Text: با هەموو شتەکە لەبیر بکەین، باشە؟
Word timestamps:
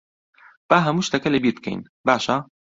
با 0.69 0.77
هەموو 0.85 1.05
شتەکە 1.07 1.29
لەبیر 1.35 1.53
بکەین، 1.57 1.79
باشە؟ 2.05 2.35